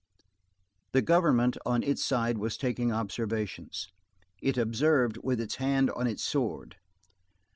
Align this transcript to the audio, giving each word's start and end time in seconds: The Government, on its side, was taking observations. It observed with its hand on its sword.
The 0.93 1.03
Government, 1.03 1.57
on 1.63 1.83
its 1.83 2.03
side, 2.03 2.39
was 2.39 2.57
taking 2.57 2.91
observations. 2.91 3.87
It 4.41 4.57
observed 4.57 5.17
with 5.21 5.39
its 5.39 5.57
hand 5.57 5.91
on 5.91 6.07
its 6.07 6.23
sword. 6.23 6.77